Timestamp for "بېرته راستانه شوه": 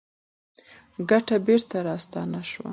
1.45-2.69